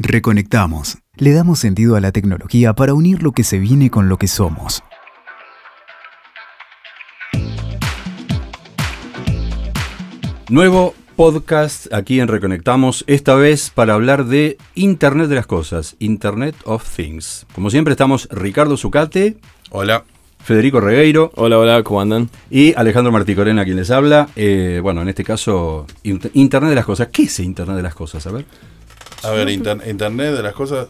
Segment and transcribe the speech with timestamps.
[0.00, 0.98] Reconectamos.
[1.16, 4.28] Le damos sentido a la tecnología para unir lo que se viene con lo que
[4.28, 4.84] somos.
[10.48, 16.54] Nuevo podcast aquí en Reconectamos, esta vez para hablar de Internet de las Cosas, Internet
[16.62, 17.44] of Things.
[17.52, 19.38] Como siempre estamos Ricardo Zucate.
[19.70, 20.04] Hola.
[20.38, 21.32] Federico Regueiro.
[21.34, 22.30] Hola, hola, ¿cómo andan?
[22.48, 24.28] Y Alejandro Marticorena, quien les habla.
[24.36, 27.08] Eh, bueno, en este caso, Internet de las Cosas.
[27.08, 28.24] ¿Qué es Internet de las Cosas?
[28.28, 28.44] A ver.
[29.22, 30.88] A ver, Internet de las Cosas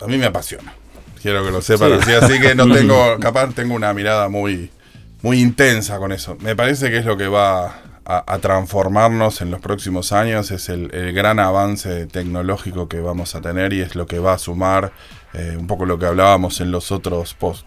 [0.00, 0.74] a mí me apasiona.
[1.22, 4.70] Quiero que lo sepan así, así que no tengo, capaz tengo una mirada muy,
[5.22, 6.36] muy intensa con eso.
[6.40, 10.88] Me parece que es lo que va a, transformarnos en los próximos años, es el,
[11.12, 14.92] gran avance tecnológico que vamos a tener y es lo que va a sumar
[15.34, 17.66] eh, un poco lo que hablábamos en los otros posts.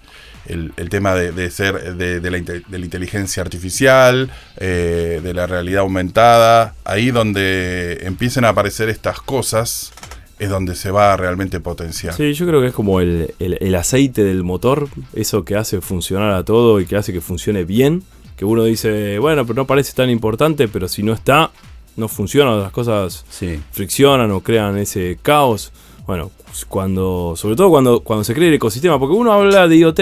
[0.49, 6.73] El, tema de, ser de, la, de, la, inteligencia artificial, eh, de la realidad aumentada,
[6.83, 9.93] ahí donde empiecen a aparecer estas cosas,
[10.39, 12.15] es donde se va a realmente potenciar.
[12.15, 16.31] Sí, yo creo que es como el, el, aceite del motor, eso que hace funcionar
[16.31, 18.03] a todo y que hace que funcione bien
[18.39, 21.51] que uno dice, bueno, pero no parece tan importante, pero si no está,
[21.97, 23.25] no funciona, las cosas
[23.71, 25.73] friccionan o crean ese caos.
[26.07, 26.31] Bueno,
[26.69, 29.99] cuando, sobre todo cuando, cuando se crea el ecosistema, porque uno habla de IoT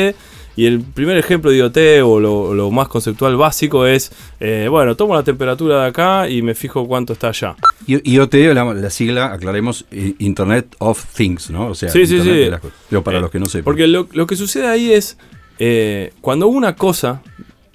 [0.58, 5.14] y el primer ejemplo de IoT o lo, más conceptual básico es, eh, bueno, tomo
[5.14, 7.56] la temperatura de acá y me fijo cuánto está allá.
[7.86, 11.68] IoT, la, sigla, aclaremos, Internet of Things, ¿no?
[11.68, 12.50] O sea, sí, sí, sí.
[12.90, 13.66] pero para eh, los que no sepan.
[13.66, 15.20] Porque lo, que sucede ahí es,
[15.60, 17.22] eh, cuando una cosa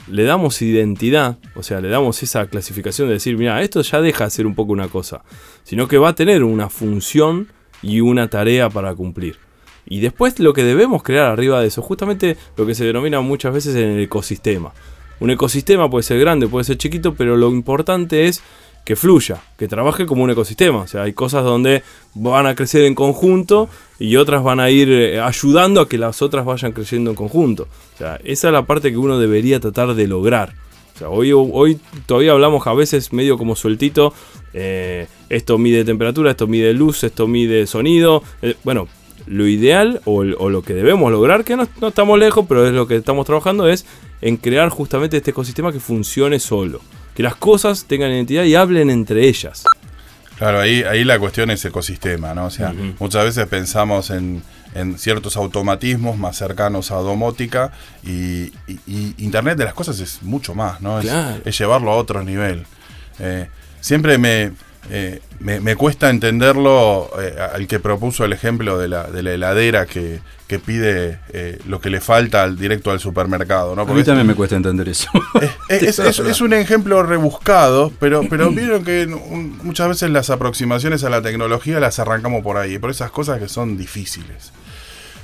[0.09, 4.25] le damos identidad, o sea, le damos esa clasificación de decir, mira, esto ya deja
[4.25, 5.23] de ser un poco una cosa,
[5.63, 7.47] sino que va a tener una función
[7.81, 9.37] y una tarea para cumplir.
[9.93, 13.53] Y después lo que debemos crear arriba de eso, justamente lo que se denomina muchas
[13.53, 14.73] veces en el ecosistema.
[15.21, 18.43] Un ecosistema puede ser grande, puede ser chiquito, pero lo importante es
[18.87, 20.79] que fluya, que trabaje como un ecosistema.
[20.79, 21.83] O sea, hay cosas donde
[22.15, 26.23] van a crecer en conjunto y otras van a ir eh, ayudando a que las
[26.23, 27.69] otras vayan creciendo en conjunto.
[27.95, 30.55] O sea, esa es la parte que uno debería tratar de lograr.
[30.95, 34.15] O sea, hoy, hoy todavía hablamos a veces medio como sueltito.
[34.55, 38.23] Eh, esto mide temperatura, esto mide luz, esto mide sonido.
[38.41, 38.89] Eh, bueno,
[39.27, 42.87] lo ideal o, lo que debemos lograr, que no, no estamos lejos, pero es lo
[42.87, 43.87] que estamos trabajando, es
[44.21, 46.81] en crear justamente este ecosistema que funcione solo
[47.15, 49.65] que las cosas tengan identidad y hablen entre ellas.
[50.39, 52.47] Claro, ahí, ahí la cuestión es ecosistema, ¿no?
[52.47, 54.43] O sea, muchas veces pensamos en,
[54.97, 57.73] ciertos automatismos más cercanos a domótica
[58.03, 58.51] y,
[59.19, 61.01] Internet de las cosas es mucho más, ¿no?
[61.01, 62.65] Es, llevarlo a otro nivel.
[63.19, 63.49] Eh,
[63.81, 64.53] siempre me,
[64.91, 69.87] eh, me, cuesta entenderlo eh, al que propuso el ejemplo de la, de la heladera
[69.87, 70.21] que,
[70.67, 73.75] pide eh, lo que le falta al directo al supermercado.
[73.75, 73.83] ¿no?
[73.83, 75.09] a mí también me cuesta entender eso.
[75.71, 81.81] Es, un ejemplo rebuscado, pero, pero vieron que muchas veces las aproximaciones a la tecnología
[81.81, 84.53] las arrancamos por ahí, por esas cosas que son difíciles.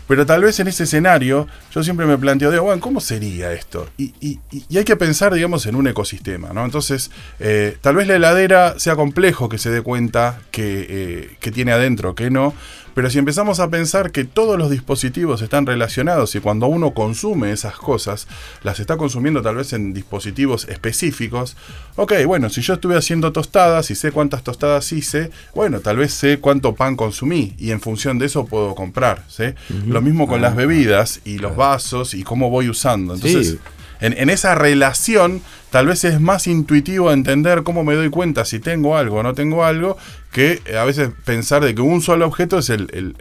[0.09, 3.89] Pero tal vez en ese escenario yo siempre me planteo, digo, bueno, ¿cómo sería esto?
[3.99, 4.41] Y,
[4.77, 6.65] hay que pensar, digamos, en un ecosistema, ¿no?
[6.65, 11.53] Entonces, eh, tal vez la heladera sea complejo que se dé cuenta que, eh, que
[11.53, 12.55] tiene adentro, que no,
[12.99, 17.53] pero si empezamos a pensar que todos los dispositivos están relacionados y cuando uno consume
[17.53, 18.27] esas cosas,
[18.65, 21.57] las está consumiendo tal vez en dispositivos específicos,
[21.95, 26.13] ok, bueno, si yo estuve haciendo tostadas y sé cuántas tostadas hice, bueno, tal vez
[26.13, 29.23] sé cuánto pan consumí y en función de eso puedo comprar.
[29.29, 29.45] ¿sí?
[29.87, 33.15] Lo mismo con las ah, bebidas y los vasos y cómo voy usando.
[33.15, 33.59] Entonces,
[34.01, 38.97] en, esa relación tal vez es más intuitivo entender cómo me doy cuenta si tengo
[38.97, 39.97] algo o no tengo algo,
[40.33, 43.17] que a veces pensar de que un solo objeto es el,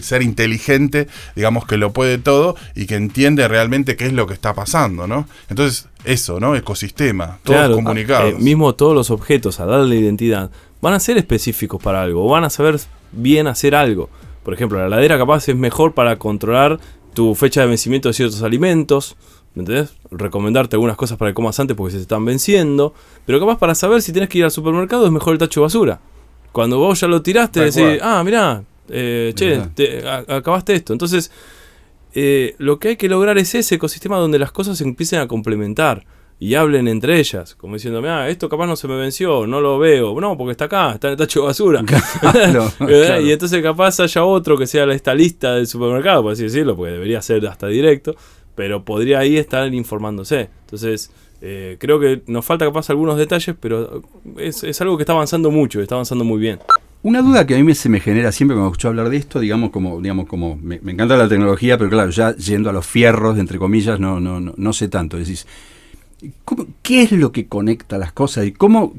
[0.00, 4.34] ser inteligente, digamos que lo puede todo y que entiende realmente qué es lo que
[4.34, 5.26] está pasando, ¿no?
[5.50, 6.56] Entonces, eso, ¿no?
[6.56, 8.34] Ecosistema, todos comunicados.
[8.34, 12.44] Eh, mismo todos los objetos, a darle identidad, van a ser específicos para algo, van
[12.44, 12.78] a saber
[13.12, 14.08] bien hacer algo.
[14.42, 16.78] Por ejemplo, la heladera capaz es mejor para controlar
[17.14, 19.16] tu fecha de vencimiento de ciertos alimentos,
[19.54, 19.94] ¿Me entendés?
[20.10, 22.92] Recomendarte algunas cosas para que comas antes porque se están venciendo.
[23.24, 25.64] Pero capaz para saber si tienes que ir al supermercado es mejor el tacho de
[25.64, 26.00] basura.
[26.52, 29.60] Cuando vos ya lo tiraste, decís, ah, mirá, eh, che,
[30.28, 30.92] acabaste esto.
[30.92, 31.30] Entonces,
[32.14, 35.26] eh, lo que hay que lograr es ese ecosistema donde las cosas se empiecen a
[35.26, 36.04] complementar
[36.38, 39.78] y hablen entre ellas, como diciendo, ah, esto capaz no se me venció, no lo
[39.78, 41.82] veo, no, porque está acá, está en el tacho de basura.
[43.22, 46.92] Y entonces capaz haya otro que sea esta lista del supermercado, por así decirlo, porque
[46.92, 48.14] debería ser hasta directo,
[48.54, 50.48] pero podría ahí estar informándose.
[50.60, 51.10] Entonces,
[51.40, 54.02] eh, creo que nos falta capaz algunos detalles, pero
[54.38, 56.58] es, algo que está avanzando mucho, está avanzando muy bien.
[57.02, 59.70] Una duda que a mí se me genera siempre cuando escucho hablar de esto, digamos,
[59.70, 63.58] como, digamos, como me, encanta la tecnología, pero claro, ya yendo a los fierros, entre
[63.58, 65.18] comillas, no, no, no, no sé tanto.
[65.18, 65.46] Decís,
[66.82, 68.94] ¿qué es lo que conecta las cosas y cómo,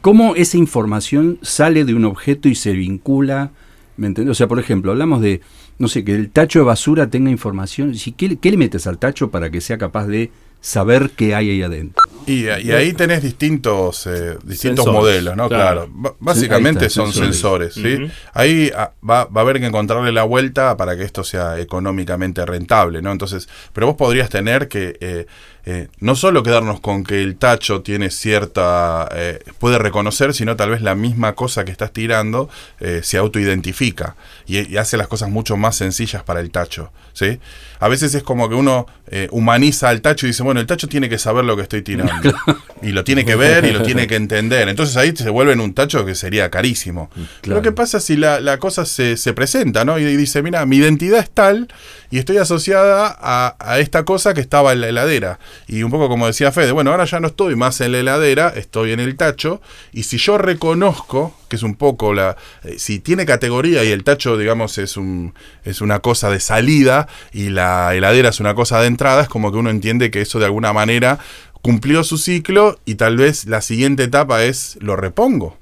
[0.00, 3.52] cómo esa información sale de un objeto y se vincula.
[3.96, 4.32] ¿Me entiendes?
[4.32, 5.40] O sea, por ejemplo, hablamos de,
[5.78, 7.94] no sé, que el tacho de basura tenga información.
[8.16, 11.62] ¿Qué, ¿Qué le metes al tacho para que sea capaz de saber qué hay ahí
[11.62, 12.02] adentro?
[12.26, 15.48] Y, ahí tenés distintos, eh, distintos modelos, ¿no?
[15.48, 15.88] Claro.
[16.18, 18.10] básicamente son sensores, ¿sí?
[18.34, 22.44] Ahí ah, va, va, a haber que encontrarle la vuelta para que esto sea económicamente
[22.44, 23.12] rentable, ¿no?
[23.12, 25.26] Entonces, pero vos podrías tener que eh,
[25.68, 30.70] eh, no solo quedarnos con que el tacho tiene cierta, eh, puede reconocer, sino tal
[30.70, 32.48] vez la misma cosa que estás tirando
[32.78, 34.14] eh, se autoidentifica
[34.46, 36.92] y, y, hace las cosas mucho más sencillas para el tacho.
[37.14, 37.40] ¿sí?
[37.80, 38.86] A veces es como que uno
[39.30, 42.32] humaniza al tacho y dice, bueno, el tacho tiene que saber lo que estoy tirando.
[42.82, 44.68] Y lo tiene que ver y lo tiene que entender.
[44.68, 47.10] Entonces ahí se vuelve en un tacho que sería carísimo.
[47.44, 49.98] Lo que pasa si la, cosa se, presenta, ¿no?
[49.98, 51.68] Y, dice, mira, mi identidad es tal
[52.10, 55.38] y estoy asociada a, a esta cosa que estaba en la heladera.
[55.68, 58.52] Y un poco como decía Fede, bueno, ahora ya no estoy más en la heladera,
[58.54, 59.60] estoy en el tacho,
[59.92, 62.36] y si yo reconozco, que es un poco la...
[62.64, 67.08] Eh, si tiene categoría y el tacho, digamos, es, un, es una cosa de salida
[67.32, 70.38] y la heladera es una cosa de entrada, es como que uno entiende que eso
[70.38, 71.18] de alguna manera
[71.62, 75.58] cumplió su ciclo y tal vez la siguiente etapa es lo repongo.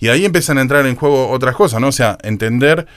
[0.00, 1.88] Y ahí empiezan a entrar en juego otras cosas, ¿no?
[1.88, 2.88] O sea, entender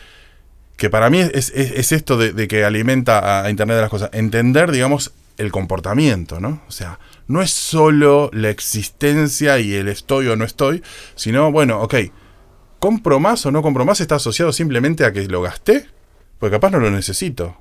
[0.76, 4.10] que para mí es, esto de, de, que alimenta a Internet de las cosas.
[4.12, 6.62] Entender, digamos, el comportamiento, ¿no?
[6.68, 10.82] O sea, no es solo la existencia y el estoy o no estoy,
[11.16, 11.96] sino, bueno, ok,
[12.80, 14.02] ¿compro más o no compro más?
[14.02, 15.88] ¿Está asociado simplemente a que lo gasté?
[16.40, 17.58] Porque capaz no lo necesito.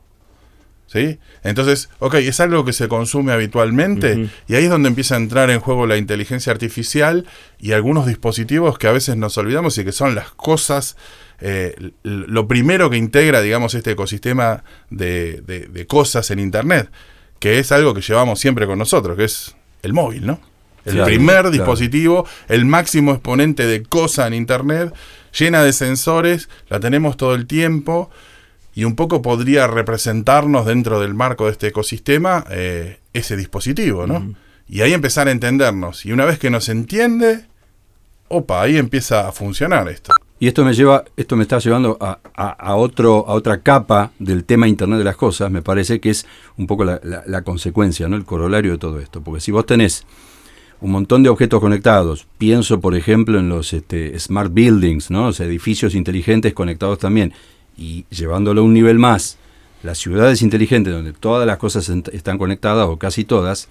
[0.86, 1.18] ¿Sí?
[1.42, 5.50] Entonces, ok, es algo que se consume habitualmente y ahí es donde empieza a entrar
[5.50, 7.26] en juego la inteligencia artificial
[7.58, 10.96] y algunos dispositivos que a veces nos olvidamos y que son las cosas,
[11.40, 16.90] eh, lo primero que integra, digamos, este ecosistema de, de cosas en Internet
[17.44, 20.40] que es algo que llevamos siempre con nosotros, que es el móvil, ¿no?
[20.86, 24.94] El primer dispositivo, el máximo exponente de cosa en Internet,
[25.38, 28.08] llena de sensores, la tenemos todo el tiempo
[28.74, 34.34] y un poco podría representarnos dentro del marco de este ecosistema eh, ese dispositivo, ¿no?
[34.66, 36.06] Y ahí empezar a entendernos.
[36.06, 37.44] Y una vez que nos entiende,
[38.28, 40.14] opa, ahí empieza a funcionar esto.
[40.40, 44.66] Y esto me lleva, esto me está llevando a, otro, a otra capa del tema
[44.66, 46.26] Internet de las cosas, me parece que es
[46.58, 48.16] un poco la, consecuencia, ¿no?
[48.16, 49.22] El corolario de todo esto.
[49.22, 50.04] Porque si vos tenés
[50.80, 55.30] un montón de objetos conectados, pienso por ejemplo en los este, smart buildings, ¿no?
[55.30, 57.32] edificios inteligentes conectados también,
[57.76, 59.38] y llevándolo a un nivel más,
[59.82, 63.68] las ciudades inteligentes donde todas las cosas están conectadas o casi todas,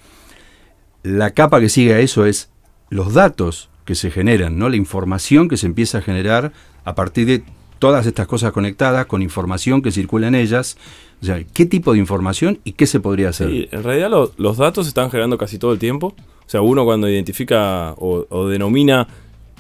[1.04, 2.50] la capa que sigue a eso es
[2.90, 4.70] los datos que se generan, ¿no?
[4.70, 6.54] La información que se empieza a generar
[6.86, 7.44] a partir de
[7.80, 10.78] todas estas cosas conectadas, con información que circula en ellas.
[11.22, 13.68] O sea, ¿qué tipo de información y qué se podría hacer?
[13.72, 16.16] en realidad los datos se están generando casi todo el tiempo.
[16.46, 19.08] O sea, uno cuando identifica o, denomina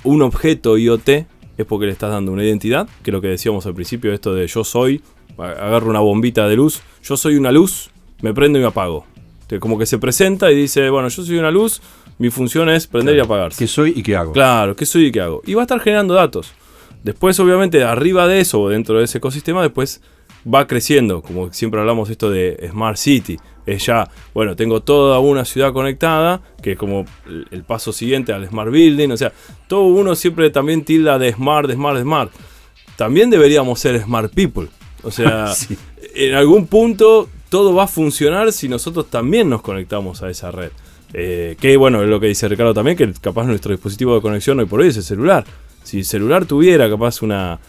[0.03, 3.65] un objeto IoT es porque le estás dando una identidad, que es lo que decíamos
[3.65, 5.01] al principio, esto de yo soy,
[5.37, 7.89] agarro una bombita de luz, yo soy una luz,
[8.21, 9.05] me prendo y me apago.
[9.59, 11.81] como que se presenta y dice, bueno, yo soy una luz,
[12.17, 13.59] mi función es prender y apagarse.
[13.59, 14.33] ¿Qué soy y qué hago?
[14.33, 15.41] Claro, ¿qué soy y qué hago?
[15.45, 16.53] Y va a estar generando datos.
[17.03, 20.01] Después, obviamente, arriba de eso o dentro de ese ecosistema, después
[20.51, 21.21] va creciendo.
[21.21, 23.37] Como siempre hablamos esto de Smart City.
[23.65, 27.05] Es ya, bueno, tengo toda una ciudad conectada, que es como
[27.51, 29.09] el paso siguiente al Smart Building.
[29.11, 29.31] O sea,
[29.67, 32.31] todo uno siempre también tilda de Smart, de Smart, de Smart.
[32.95, 34.67] También deberíamos ser Smart People.
[35.03, 35.51] O sea,
[36.15, 40.71] en algún punto todo va a funcionar si nosotros también nos conectamos a esa red.
[41.13, 44.59] Eh, que bueno, es lo que dice Ricardo también, que capaz nuestro dispositivo de conexión
[44.59, 45.45] hoy por hoy es el celular.
[45.83, 47.59] Si el celular tuviera capaz una,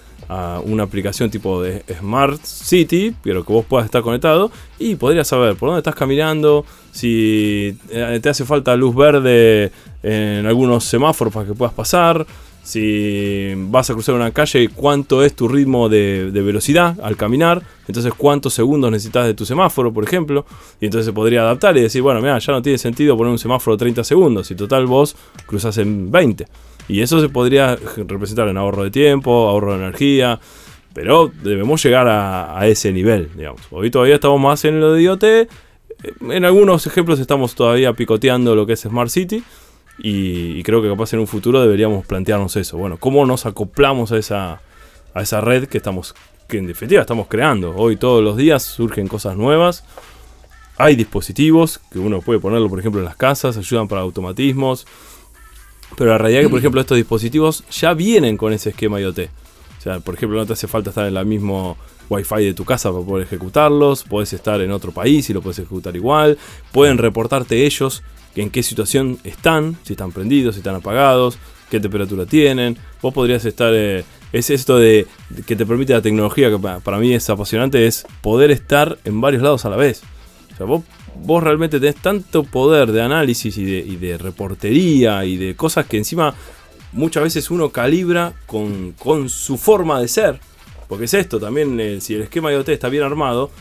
[0.65, 5.57] una aplicación tipo de Smart City, pero que vos puedas estar conectado y podrías saber
[5.57, 9.73] por dónde estás caminando, si eh, te hace falta luz verde
[10.03, 12.25] en algunos semáforos para que puedas pasar,
[12.65, 18.13] si vas a cruzar una calle, cuánto es tu ritmo de, velocidad al caminar, entonces
[18.17, 20.47] cuántos segundos necesitas de tu semáforo, por ejemplo,
[20.81, 23.39] y entonces se podría adaptar y decir, bueno, mira, ya no tiene sentido poner un
[23.39, 25.15] semáforo de 30 segundos, y total vos
[25.47, 26.47] cruzas en 20.
[26.89, 30.41] Y eso se podría representar en ahorro de tiempo, ahorro de energía,
[30.95, 33.61] pero debemos llegar a, ese nivel, digamos.
[33.71, 35.25] Hoy todavía estamos más en lo de IoT,
[36.31, 39.43] en algunos ejemplos estamos todavía picoteando lo que es Smart City,
[39.99, 42.77] y, creo que capaz en un futuro deberíamos plantearnos eso.
[42.77, 44.61] Bueno, ¿cómo nos acoplamos a esa,
[45.15, 46.15] a esa red que estamos,
[46.49, 47.75] que en definitiva estamos creando?
[47.77, 49.85] Hoy todos los días surgen cosas nuevas.
[50.77, 54.87] Hay dispositivos que uno puede ponerlo, por ejemplo, en las casas, ayudan para automatismos.
[55.97, 59.19] Pero la realidad es que, por ejemplo, estos dispositivos ya vienen con ese esquema IoT.
[59.79, 61.77] O sea, por ejemplo, no te hace falta estar en el mismo
[62.11, 64.03] Wi-Fi de tu casa para poder ejecutarlos.
[64.03, 66.37] Puedes estar en otro país y lo puedes ejecutar igual.
[66.73, 68.03] Pueden reportarte ellos
[68.43, 71.39] en qué situación están, si están prendidos, si están apagados,
[71.71, 72.77] qué temperatura tienen.
[73.03, 73.73] Vos podrías estar...
[73.75, 75.07] eh, es esto de
[75.47, 79.21] que te permite la tecnología, que pa- para mí es apasionante, es poder estar en
[79.21, 80.03] varios lados a la vez.
[80.53, 80.83] O sea, vos,
[81.25, 85.87] vos realmente tenés tanto poder de análisis y de, y de reportería y de cosas
[85.87, 86.35] que encima
[86.93, 90.41] muchas veces uno calibra con, con su forma de ser.
[90.89, 93.53] Porque es esto también, eh, si el esquema IoT está bien armado,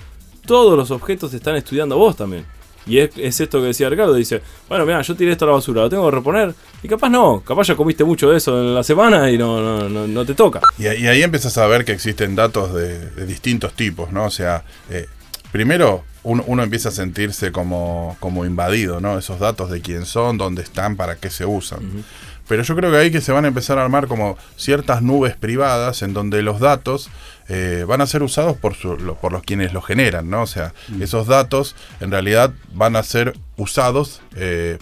[0.48, 2.46] todos los objetos te están estudiando a vos también.
[2.86, 5.54] Y es, es esto que decía Ricardo, dice, bueno, mira, yo tiré esto a la
[5.56, 6.54] basura, lo tengo que reponer.
[6.82, 10.08] Y capaz no, capaz ya comiste mucho de eso en la semana y no, no,
[10.08, 10.60] no, te toca.
[10.78, 14.26] Y, ahí- empiezas a ver que existen datos de, de distintos tipos, ¿no?
[14.26, 15.08] O sea, eh,
[15.52, 19.18] primero uno, uno empieza a sentirse como, como invadido, ¿no?
[19.18, 22.04] Esos datos de quién son, dónde están, para qué se usan.
[22.48, 25.36] Pero yo creo que ahí que se van a empezar a armar como ciertas nubes
[25.36, 27.10] privadas en donde los datos
[27.50, 30.42] eh, van a ser usados por, su- lo- por los quienes los generan, ¿no?
[30.44, 34.78] O sea, esos datos en realidad van a ser usados eh,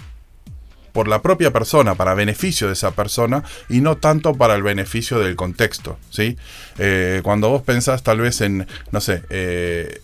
[0.91, 5.19] por la propia persona, para beneficio de esa persona y no tanto para el beneficio
[5.19, 6.37] del contexto, ¿sí?
[6.79, 10.01] Eh, cuando vos pensás tal vez en, no sé, eh,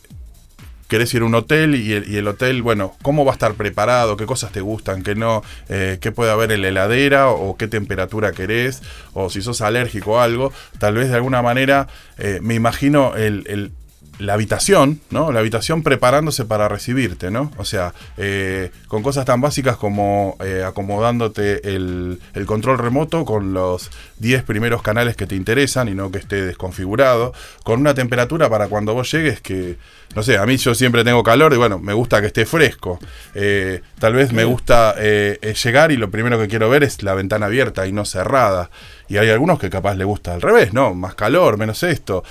[0.88, 3.53] querés ir a un hotel y el, y el hotel, bueno, ¿cómo va a estar
[3.56, 4.17] preparado?
[4.17, 5.03] ¿Qué cosas te gustan?
[5.03, 5.44] ¿Qué no?
[5.70, 7.29] Eh, ¿Qué puede haber en la heladera?
[7.29, 8.82] ¿O qué temperatura querés?
[9.13, 13.44] O si sos alérgico a algo, tal vez de alguna manera eh, me imagino el,
[13.48, 13.72] el-
[14.20, 15.32] la habitación, ¿no?
[15.32, 17.52] La habitación preparándose para recibirte, ¿no?
[17.58, 23.54] O sea, eh, con cosas tan básicas como eh, acomodándote el, el control remoto con
[23.54, 27.34] los 10 primeros canales que te interesan y no que esté desconfigurado,
[27.64, 29.78] con una temperatura para cuando vos llegues que,
[30.16, 33.00] no sé, a mí yo siempre tengo calor y bueno, me gusta que esté fresco.
[33.36, 37.14] Eh, tal vez me gusta eh, llegar y lo primero que quiero ver es la
[37.14, 38.70] ventana abierta y no cerrada.
[39.08, 40.94] Y hay algunos que capaz le gusta al revés, ¿no?
[40.94, 42.24] Más calor, menos esto.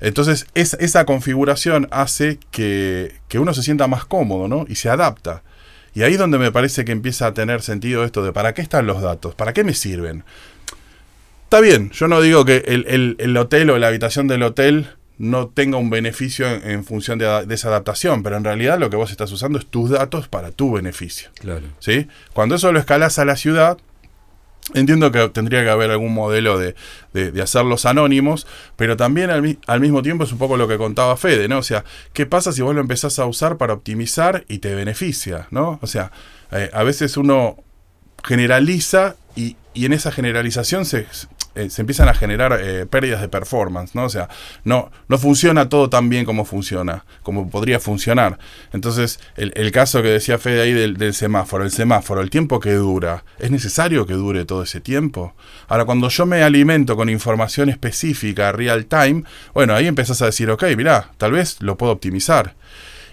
[0.00, 4.64] Entonces, es- esa configuración hace que, que uno se sienta más cómodo, ¿no?
[4.68, 5.42] Y se adapta.
[5.94, 8.60] Y ahí es donde me parece que empieza a tener sentido esto de ¿para qué
[8.62, 9.34] están los datos?
[9.34, 10.24] ¿Para qué me sirven?
[11.44, 14.88] Está bien, yo no digo que el, el- el hotel o la habitación del hotel
[15.18, 18.90] no tenga un beneficio en, en función de, de esa adaptación, pero en realidad lo
[18.90, 21.30] que vos estás usando es tus datos para tu beneficio.
[21.40, 21.62] Claro.
[21.78, 22.08] ¿sí?
[22.34, 23.78] Cuando eso lo escalas a la ciudad,
[24.74, 26.74] entiendo que tendría que haber algún modelo de,
[27.12, 28.46] de- hacerlos anónimos,
[28.76, 31.58] pero también al, al mismo tiempo es un poco lo que contaba Fede, ¿no?
[31.58, 35.46] O sea, ¿qué pasa si vos lo empezás a usar para optimizar y te beneficia,
[35.50, 35.78] ¿no?
[35.82, 36.10] O sea,
[36.52, 37.56] eh, a veces uno
[38.24, 41.06] generaliza y, y en esa generalización se,
[41.56, 44.04] eh, se empiezan a generar eh, pérdidas de performance, ¿no?
[44.04, 44.28] O sea,
[44.64, 48.38] no, no funciona todo tan bien como funciona, como podría funcionar.
[48.72, 52.74] Entonces, el, caso que decía Fede ahí del, del semáforo, el semáforo, el tiempo que
[52.74, 55.34] dura, ¿es necesario que dure todo ese tiempo?
[55.68, 60.50] Ahora, cuando yo me alimento con información específica, real time, bueno, ahí empezás a decir,
[60.50, 62.54] ok, mirá, tal vez lo puedo optimizar.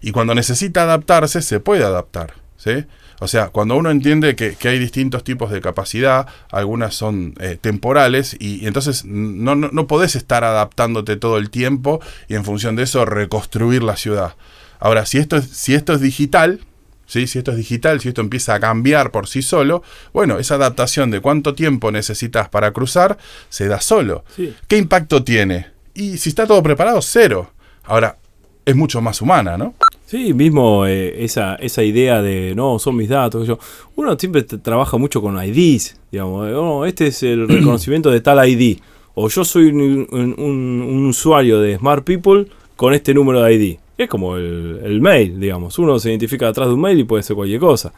[0.01, 2.85] Y cuando necesita adaptarse, se puede adaptar, ¿sí?
[3.23, 7.57] O sea, cuando uno entiende que, que hay distintos tipos de capacidad, algunas son eh,
[7.59, 12.43] temporales, y, y entonces no, no, no podés estar adaptándote todo el tiempo y en
[12.43, 14.35] función de eso reconstruir la ciudad.
[14.77, 16.59] Ahora, si esto es, si esto es digital,
[17.05, 17.25] ¿sí?
[17.27, 21.09] si esto es digital, si esto empieza a cambiar por sí solo, bueno, esa adaptación
[21.09, 24.25] de cuánto tiempo necesitas para cruzar se da solo.
[24.35, 24.53] Sí.
[24.67, 25.67] ¿Qué impacto tiene?
[25.93, 27.53] Y si está todo preparado, cero.
[27.85, 28.17] Ahora,
[28.65, 29.75] es mucho más humana, ¿no?
[30.13, 33.47] Sí, mismo eh, esa, esa idea de no, son mis datos.
[33.47, 33.57] yo.
[33.95, 36.47] Uno siempre trabaja mucho con IDs, digamos.
[36.47, 38.77] eh, "Oh, este es el reconocimiento de tal ID.
[39.15, 43.55] O yo soy un, un- un- un usuario de Smart People con este número de
[43.55, 43.77] ID.
[43.97, 45.79] Es como el, el mail, digamos.
[45.79, 47.91] Uno se identifica atrás de un mail y puede ser cualquier cosa.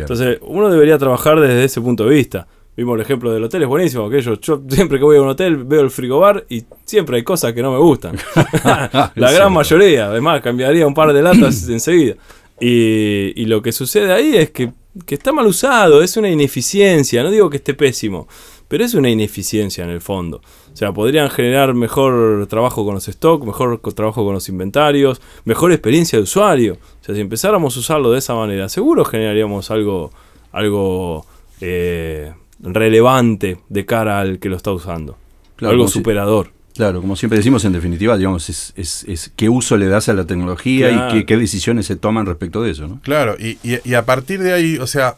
[0.00, 2.46] Entonces, uno debería trabajar desde ese punto de vista.
[2.74, 4.06] Vimos el ejemplo del hotel, es buenísimo.
[4.06, 7.52] Aquello, yo siempre que voy a un hotel veo el frigobar y siempre hay cosas
[7.52, 8.16] que no me gustan.
[8.64, 9.50] La gran cierto.
[9.50, 12.16] mayoría, además, cambiaría un par de latas enseguida.
[12.60, 14.72] Y, y lo que sucede ahí es que,
[15.06, 17.22] que está mal usado, es una ineficiencia.
[17.22, 18.26] No digo que esté pésimo,
[18.68, 20.38] pero es una ineficiencia en el fondo.
[20.72, 25.72] O sea, podrían generar mejor trabajo con los stocks, mejor trabajo con los inventarios, mejor
[25.72, 26.74] experiencia de usuario.
[26.74, 30.10] O sea, si empezáramos a usarlo de esa manera, seguro generaríamos algo,
[30.52, 31.24] algo
[31.60, 35.16] eh, relevante de cara al que lo está usando.
[35.56, 36.52] Claro, algo superador.
[36.80, 40.14] Claro, como siempre decimos, en definitiva, digamos, es, es, es qué uso le das a
[40.14, 41.14] la tecnología Claro.
[41.14, 43.00] y qué, qué decisiones se toman respecto de eso, ¿no?
[43.02, 45.16] Claro, y, y- y a partir de ahí, o sea,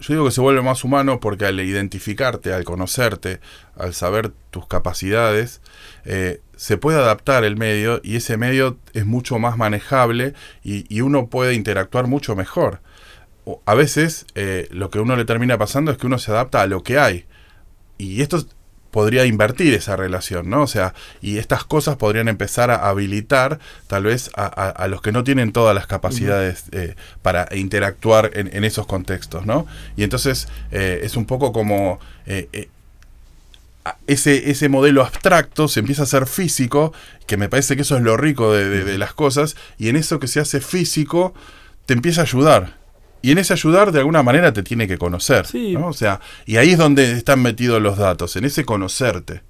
[0.00, 3.40] yo digo que se vuelve más humano porque al identificarte, al conocerte,
[3.74, 5.62] al saber tus capacidades,
[6.04, 11.00] eh, se puede adaptar el medio y ese medio es mucho más manejable y, y
[11.00, 12.80] uno puede interactuar mucho mejor.
[13.46, 16.60] O- A veces eh, lo que uno le termina pasando es que uno se adapta
[16.60, 17.24] a lo que hay.
[17.96, 18.44] Y esto
[18.90, 20.62] podría invertir esa relación, ¿no?
[20.62, 25.00] O sea, y estas cosas podrían empezar a habilitar tal vez a, a- a los
[25.02, 29.66] que no tienen todas las capacidades eh, para interactuar en, en esos contextos, ¿no?
[29.96, 32.00] Y entonces eh, es un poco como...
[32.26, 32.68] eh,
[34.06, 36.92] ese, ese modelo abstracto se empieza a hacer físico,
[37.26, 39.96] que me parece que eso es lo rico de, de- de las cosas, y en
[39.96, 41.32] eso que se hace físico
[41.86, 42.76] te empieza a ayudar.
[43.22, 45.46] Y en ese ayudar de alguna manera te tiene que conocer.
[45.46, 45.74] Sí.
[45.74, 45.88] ¿no?
[45.88, 49.42] O sea, y ahí es donde están metidos los datos, en ese conocerte.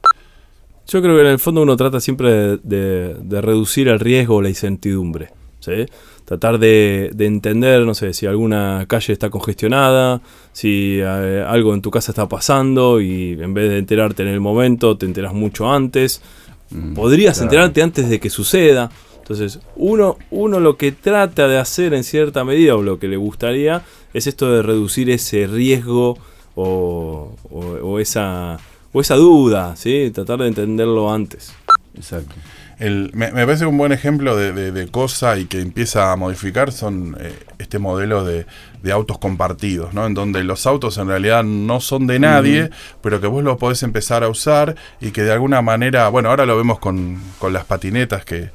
[0.88, 4.36] Yo creo que en el fondo uno trata siempre de, de- de reducir el riesgo
[4.36, 5.28] o la incertidumbre.
[5.60, 5.86] ¿sí?
[6.24, 10.20] Tratar de, de entender, no sé, si alguna calle está congestionada,
[10.52, 14.40] si eh, algo en tu casa está pasando y en vez de enterarte en el
[14.40, 16.22] momento, te enteras mucho antes.
[16.70, 17.44] Mm, Podrías claro.
[17.50, 18.90] enterarte antes de que suceda.
[19.30, 23.16] Entonces, uno, uno lo que trata de hacer en cierta medida, o lo que le
[23.16, 23.82] gustaría,
[24.12, 26.18] es esto de reducir ese riesgo
[26.56, 28.58] o, o- esa,
[28.92, 30.10] o esa duda, ¿sí?
[30.12, 31.52] Tratar de entenderlo antes.
[31.94, 32.34] Exacto.
[32.80, 36.16] El- me, me parece un buen ejemplo de, de- de cosa y que empieza a
[36.16, 38.46] modificar son eh, este modelo de,
[38.82, 40.06] de autos compartidos, ¿no?
[40.06, 42.70] En donde los autos en realidad no son de nadie,
[43.02, 46.46] pero que vos los podés empezar a usar y que de alguna manera, bueno, ahora
[46.46, 48.50] lo vemos con, con las patinetas que,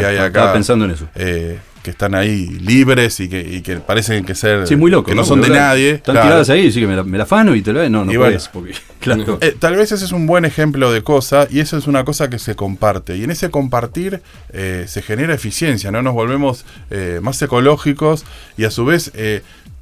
[0.00, 0.26] que hay acá.
[0.26, 1.08] Estaba pensando en eso.
[1.14, 5.10] eh, que están ahí libres y que, y que parecen que ser Sí, muy loco.
[5.10, 5.90] que no, son de nadie.
[5.92, 6.28] Están claro.
[6.28, 8.50] tiradas ahí, sí que me la, me la afano y te la No, no puedes.
[8.52, 8.68] bueno.
[8.68, 9.38] Porque, claro.
[9.40, 12.30] Eh, tal vez ese es un buen ejemplo de cosa y eso es una cosa
[12.30, 13.16] que se comparte.
[13.16, 14.22] Y en ese compartir
[14.52, 16.02] eh, se genera eficiencia, ¿no?
[16.02, 18.24] Nos volvemos eh, más ecológicos
[18.56, 19.10] y a su vez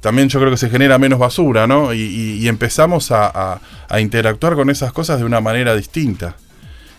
[0.01, 1.93] también yo creo que se genera menos basura, ¿no?
[1.93, 6.35] Y, y- y empezamos a, a- a interactuar con esas cosas de una manera distinta.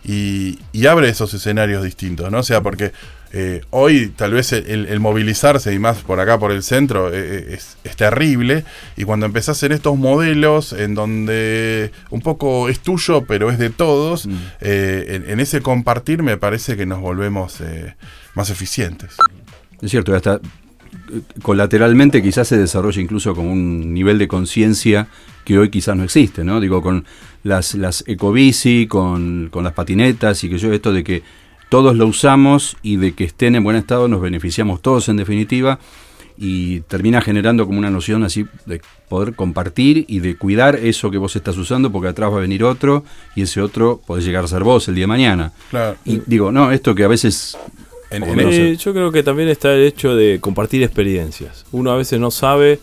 [0.04, 2.38] Y, y abre esos escenarios distintos, ¿no?
[2.38, 2.92] O sea, porque
[3.32, 7.12] eh, hoy tal vez el, el movilizarse y más por acá, por el centro, eh,
[7.14, 8.64] eh, es, es terrible.
[8.96, 13.70] Y cuando empezás en estos modelos en donde un poco es tuyo, pero es de
[13.70, 14.34] todos, Mm.
[14.60, 17.58] eh, en, en ese compartir me parece que nos volvemos
[18.34, 19.16] más eficientes.
[19.80, 20.40] Es cierto, hasta
[21.42, 25.08] colateralmente quizás se desarrolla incluso como un nivel de conciencia
[25.44, 26.60] que hoy quizás no existe, ¿no?
[26.60, 27.04] Digo, con
[27.42, 31.22] las, las ecobici, con, con las patinetas y que yo esto de que
[31.72, 35.78] todos lo usamos y de que estén en buen estado nos beneficiamos todos en definitiva
[36.38, 41.18] y termina generando como una noción así de poder compartir y de cuidar eso que
[41.18, 43.04] vos estás usando porque atrás va a venir otro
[43.34, 45.52] y ese otro podés llegar a ser vos el día de mañana.
[45.70, 45.96] Claro.
[46.04, 47.56] Y digo, no, esto que a veces...
[48.10, 51.64] En- en Eh, eh, yo creo que también está el hecho de compartir experiencias.
[51.72, 52.80] Uno a veces no sabe,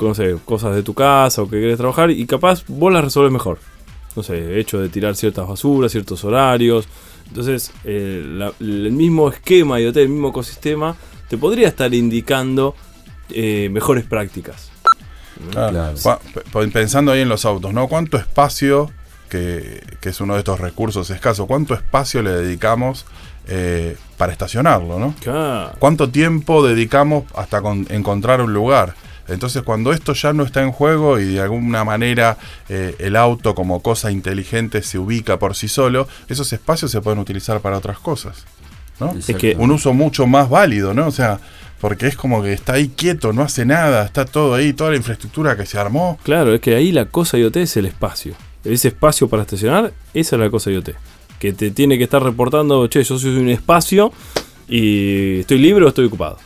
[0.00, 3.32] no sé, cosas de tu casa o que querés trabajar y capaz vos las resolves
[3.32, 3.58] mejor.
[4.14, 6.86] No sé, el hecho de tirar ciertas basuras, ciertos horarios.
[7.28, 10.96] Entonces, eh, la- el mismo esquema y el mismo ecosistema
[11.28, 12.74] te podría estar indicando
[13.30, 14.70] eh, mejores prácticas.
[15.50, 15.94] Claro.
[16.72, 17.86] Pensando ahí en los autos, ¿no?
[17.86, 18.90] ¿Cuánto espacio,
[19.28, 23.04] que, que es uno de estos recursos escasos, cuánto espacio le dedicamos
[23.46, 25.14] eh, para estacionarlo, ¿no?
[25.20, 25.72] Claro.
[25.78, 28.94] ¿Cuánto tiempo dedicamos hasta con- encontrar un lugar?
[29.28, 32.38] Entonces cuando esto ya no está en juego y de alguna manera
[32.68, 37.18] eh, el auto como cosa inteligente se ubica por sí solo, esos espacios se pueden
[37.18, 38.44] utilizar para otras cosas.
[39.00, 39.14] ¿no?
[39.38, 41.06] Que- Un uso mucho más válido, ¿no?
[41.06, 41.38] O sea,
[41.80, 44.96] porque es como que está ahí quieto, no hace nada, está todo ahí, toda la
[44.96, 46.18] infraestructura que se armó.
[46.24, 48.34] Claro, es que ahí la cosa IoT es el espacio.
[48.64, 50.90] Ese espacio para estacionar, esa es la cosa IoT.
[51.38, 54.10] Que te tiene que estar reportando, che, yo soy un espacio
[54.68, 56.38] y estoy libre o estoy ocupado.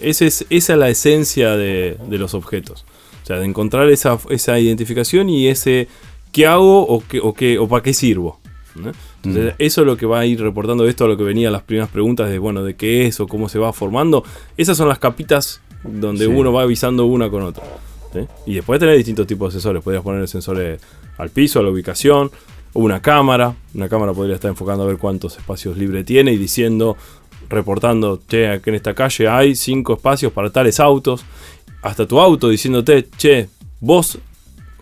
[0.00, 2.84] Ese es, esa es la esencia de, de los objetos.
[3.22, 5.88] O sea, de encontrar esa, esa identificación y ese
[6.32, 8.40] qué hago o, qué, o, qué, o para qué sirvo.
[8.76, 8.92] ¿no?
[9.24, 11.62] Entonces, eso es lo que va a ir reportando esto a lo que venían las
[11.62, 14.24] primeras preguntas de, bueno, de qué es o cómo se va formando.
[14.56, 16.30] Esas son las capitas donde Sí.
[16.30, 17.64] uno va avisando una con otra.
[18.12, 18.20] ¿sí?
[18.46, 19.82] Y después tener distintos tipos de sensores.
[19.82, 20.80] Podrías poner sensores
[21.18, 22.30] al piso, a la ubicación,
[22.72, 23.54] o una cámara.
[23.74, 26.96] Una cámara podría estar enfocando a ver cuántos espacios libres tiene y diciendo,
[27.50, 31.24] reportando, che, aquí en esta calle hay cinco espacios para tales autos.
[31.82, 33.48] Hasta tu auto diciéndote, che,
[33.80, 34.18] vos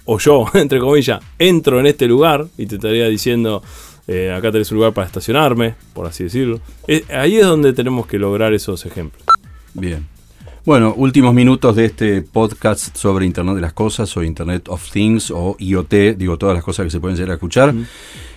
[0.05, 3.63] o yo, entre comillas, entro en este lugar y te estaría diciendo,
[4.07, 6.61] eh, acá tenés un lugar para estacionarme, por así decirlo.
[6.87, 9.25] Eh, ahí es donde tenemos que lograr esos ejemplos.
[9.75, 10.07] Bien.
[10.65, 15.31] Bueno, últimos minutos de este podcast sobre Internet de las Cosas o Internet of Things
[15.31, 17.75] o IoT, digo todas las cosas que se pueden llegar a escuchar.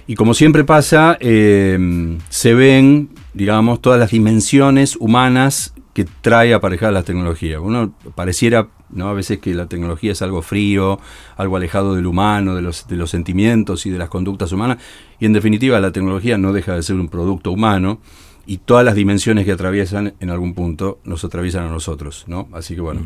[0.08, 6.92] Y como siempre pasa, eh, se ven, digamos, todas las dimensiones humanas que trae aparejada
[6.92, 7.60] la tecnología.
[7.60, 9.10] Uno pareciera, ¿no?
[9.10, 11.00] A veces que la tecnología es algo frío,
[11.36, 14.78] algo alejado del humano, de los, de los sentimientos y de las conductas humanas.
[15.20, 18.00] Y en definitiva, la tecnología no deja de ser un producto humano
[18.46, 22.48] y todas las dimensiones que atraviesan en algún punto nos atraviesan a nosotros, ¿no?
[22.54, 23.02] Así que bueno.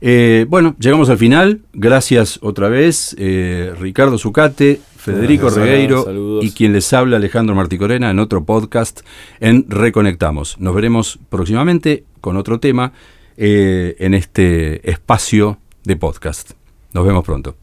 [0.00, 1.62] Eh, bueno, llegamos al final.
[1.72, 6.44] Gracias otra vez, eh, Ricardo Zucate, Federico Gracias, Regueiro saludos.
[6.44, 9.00] y quien les habla Alejandro Marticorena en otro podcast
[9.40, 10.58] en Reconectamos.
[10.60, 12.92] Nos veremos próximamente con otro tema
[13.36, 16.52] eh, en este espacio de podcast.
[16.92, 17.56] Nos vemos pronto.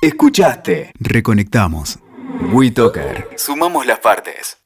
[0.00, 0.92] Escuchaste.
[1.00, 1.98] Reconectamos.
[2.52, 3.28] WeToker.
[3.36, 4.63] Sumamos las partes.